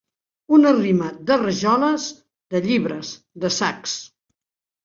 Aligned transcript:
Una 0.55 0.71
rima 0.77 1.09
de 1.27 1.37
rajoles, 1.41 2.07
de 2.55 2.63
llibres, 2.65 3.15
de 3.45 3.53
sacs. 3.61 3.97